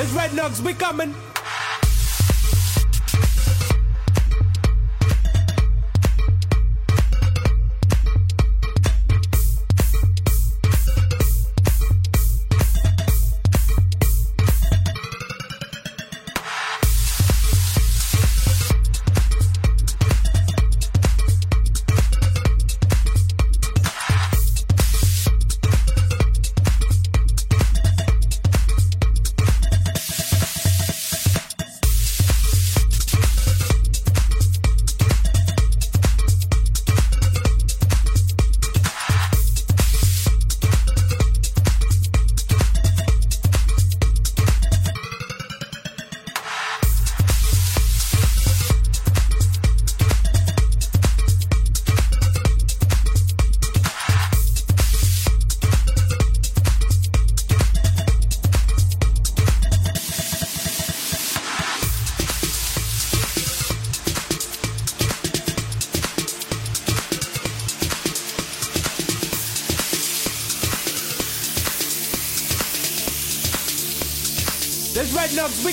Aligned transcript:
There's 0.00 0.14
red 0.14 0.30
nugs, 0.30 0.62
we 0.62 0.72
coming. 0.72 1.14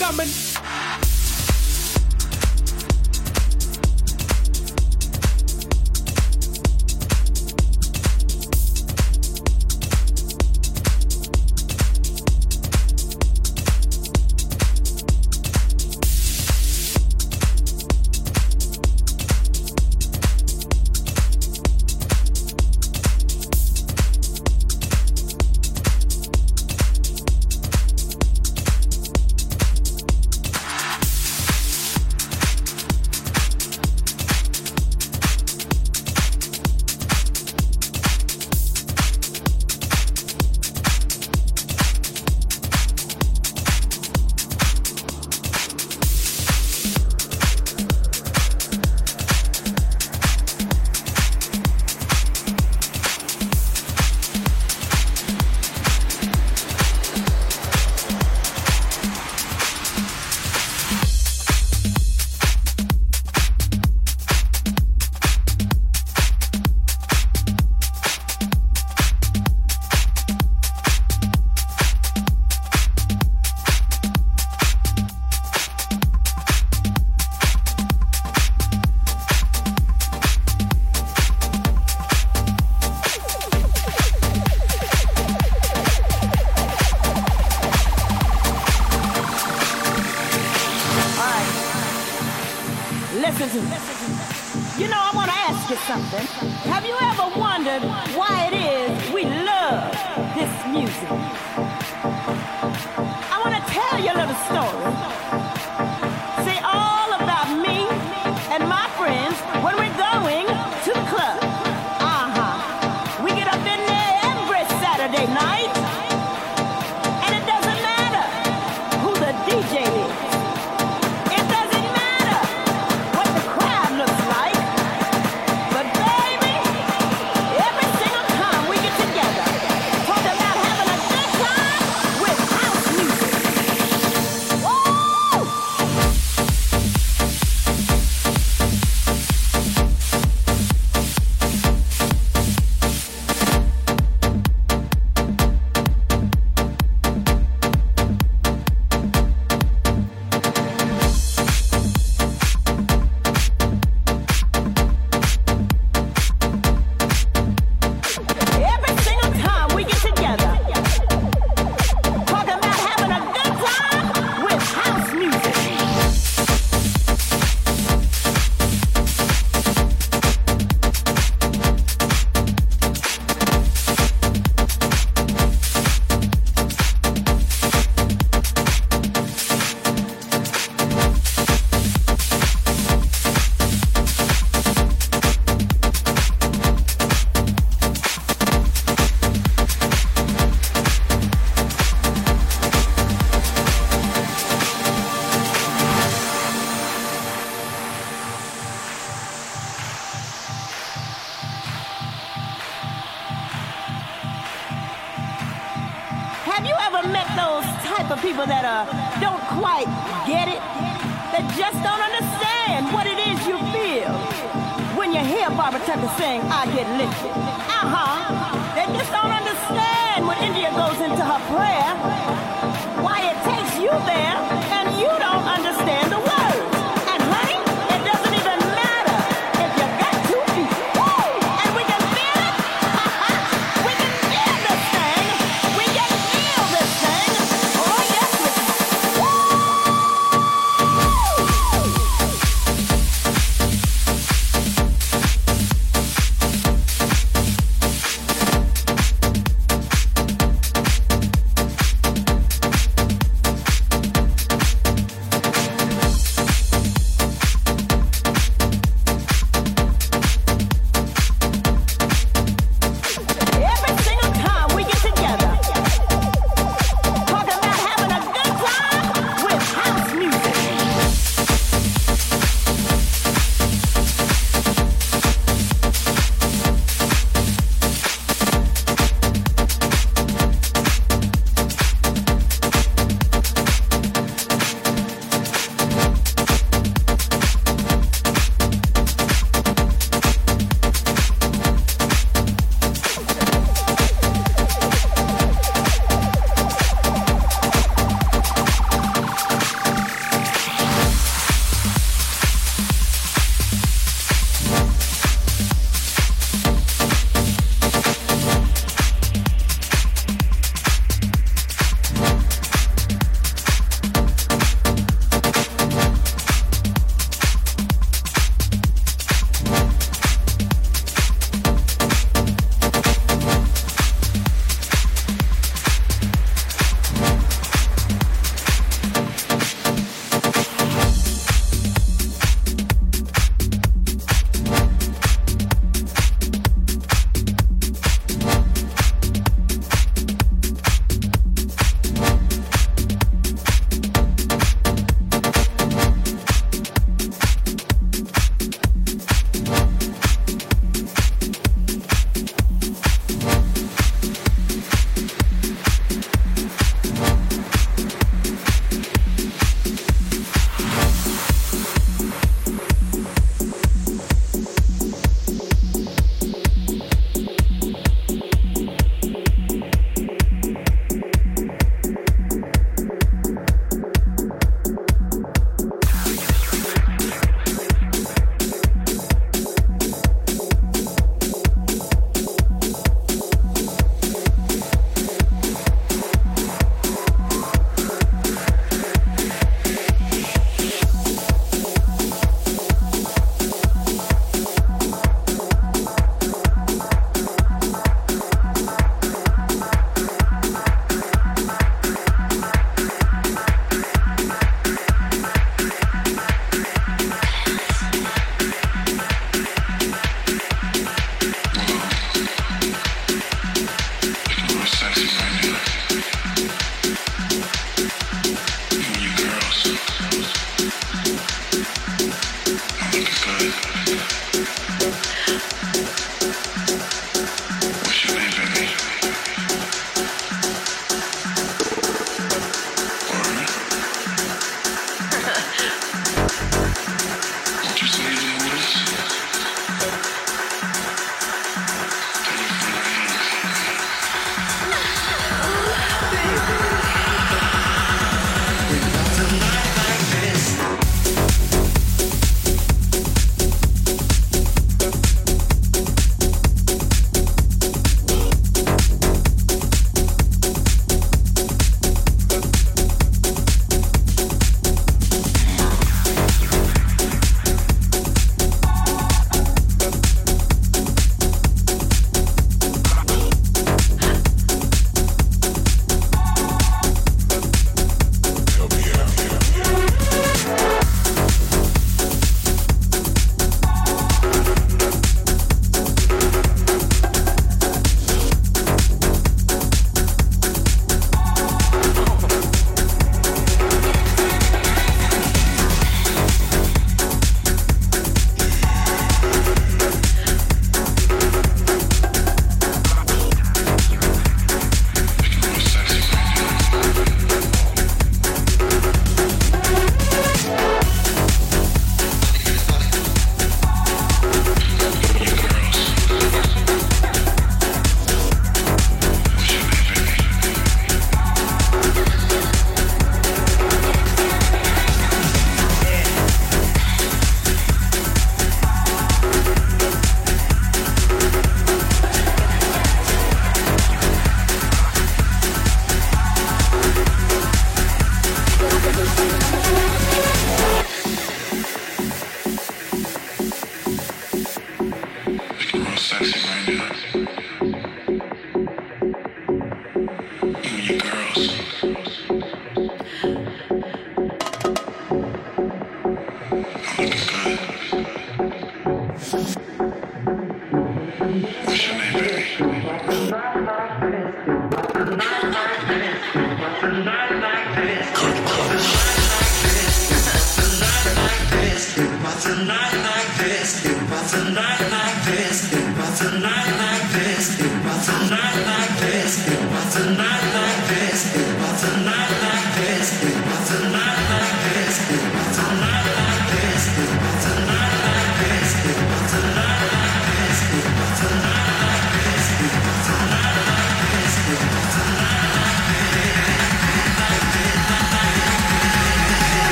Coming. 0.00 0.39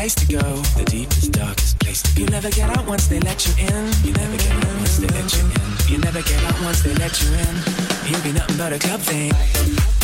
place 0.00 0.14
to 0.14 0.26
go, 0.32 0.56
the 0.78 0.84
deepest, 0.86 1.30
darkest 1.32 1.78
place 1.78 2.00
to 2.00 2.14
go. 2.14 2.22
You 2.22 2.26
never 2.28 2.48
get 2.48 2.70
out 2.70 2.86
once 2.86 3.06
they 3.06 3.20
let 3.20 3.46
you 3.46 3.52
in. 3.58 3.92
You 4.02 4.14
never 4.14 4.36
get 4.38 4.52
out 4.52 4.76
once 4.78 4.96
they 4.96 5.08
let 5.08 5.36
you 5.36 5.44
in. 5.44 5.92
You 5.92 5.98
never 5.98 6.22
get 6.22 6.42
out 6.44 6.58
once 6.62 6.82
they 6.82 6.94
let 6.94 7.20
you 7.20 7.28
in. 7.34 7.54
You'll 8.08 8.22
be 8.22 8.32
nothing 8.32 8.56
but 8.56 8.72
a 8.72 8.78
club 8.78 9.00
thing. 9.00 9.99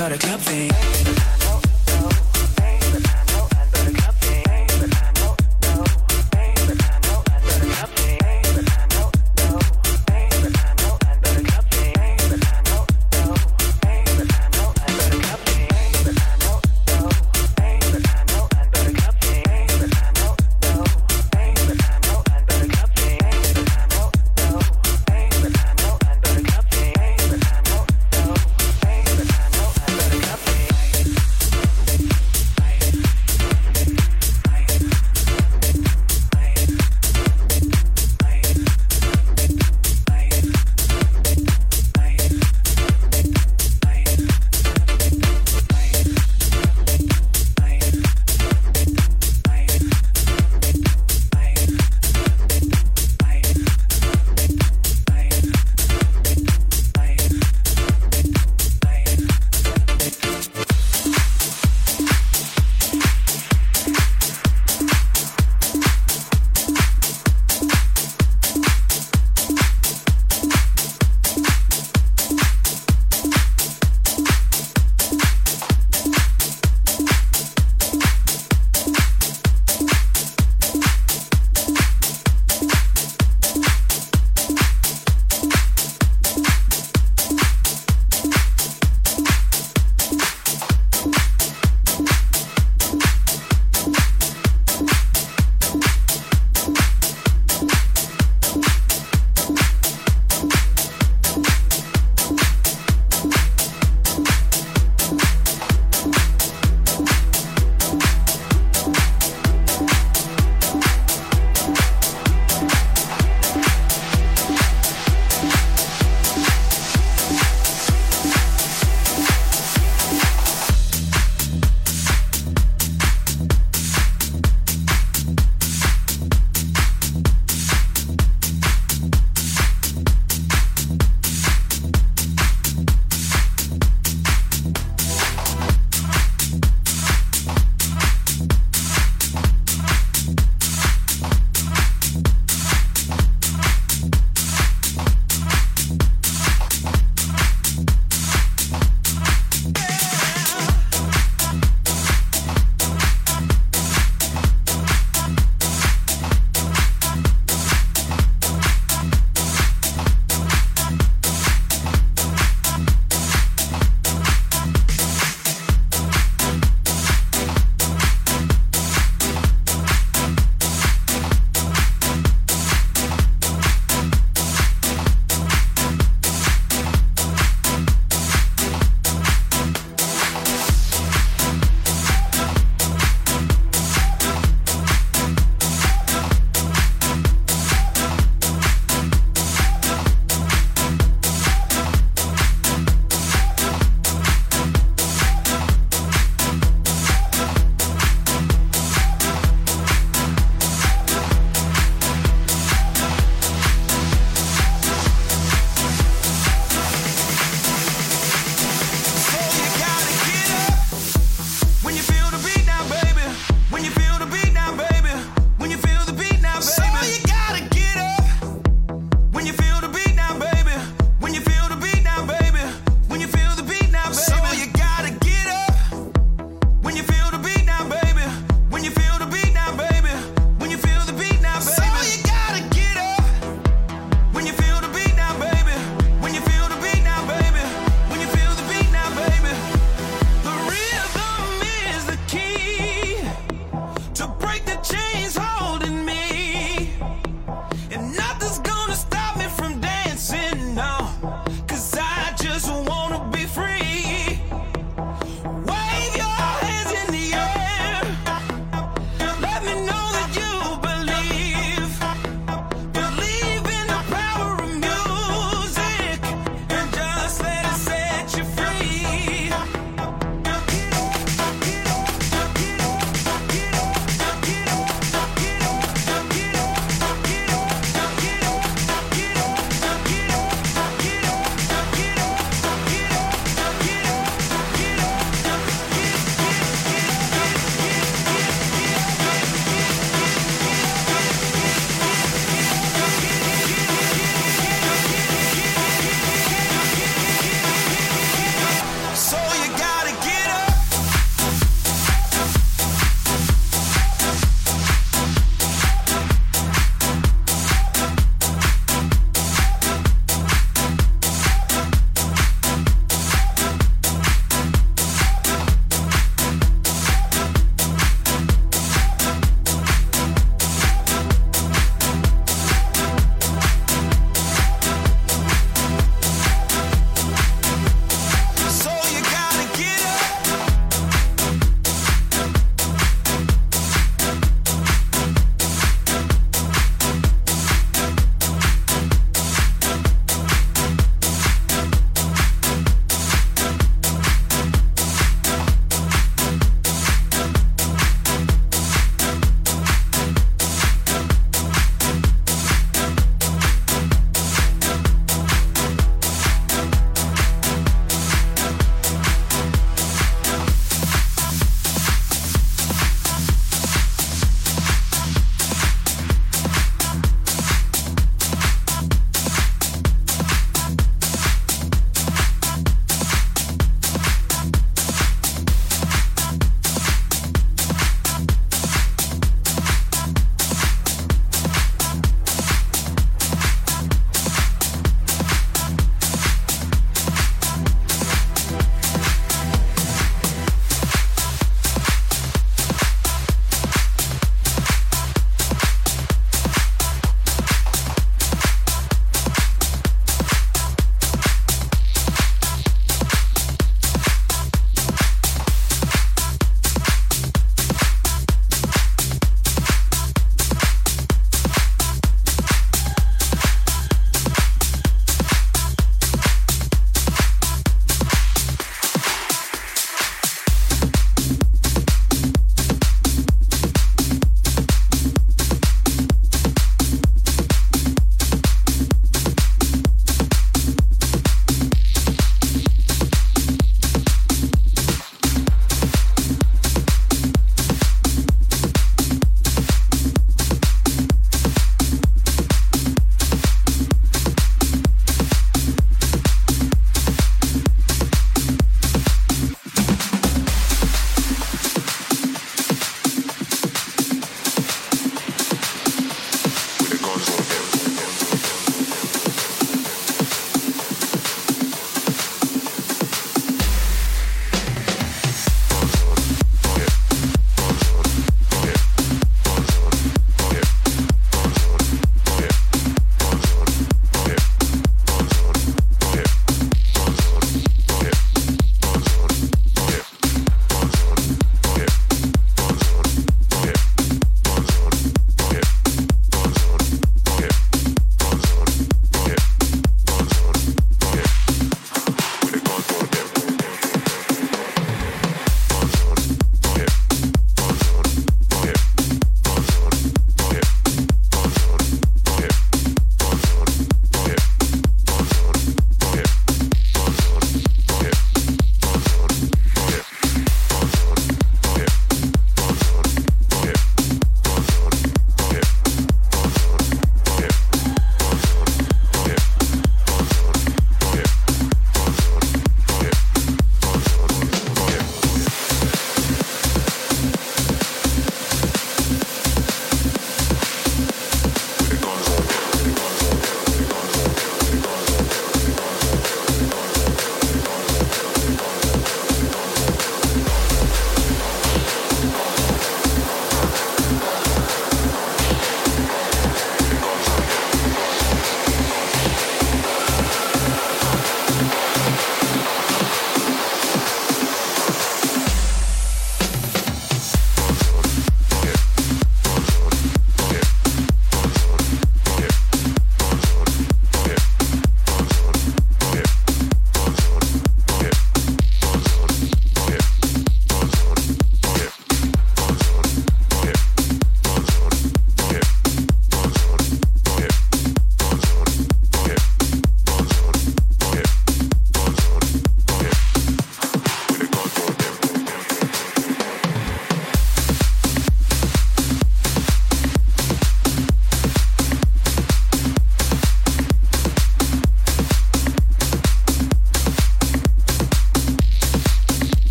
about 0.00 0.12
a 0.12 0.18
club 0.18 0.40
thing. 0.40 1.09